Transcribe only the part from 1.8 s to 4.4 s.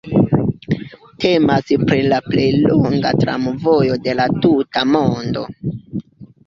pri la plej longa tramvojo de la